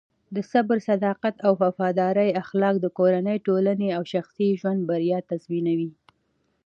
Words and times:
د 0.35 0.37
صبر، 0.51 0.77
صداقت 0.89 1.35
او 1.45 1.51
وفادارۍ 1.63 2.29
اخلاق 2.43 2.75
د 2.81 2.87
کورنۍ، 2.97 3.37
ټولنې 3.47 3.89
او 3.97 4.03
شخصي 4.13 4.47
ژوند 4.59 4.79
بریا 4.89 5.19
تضمینوي. 5.29 5.91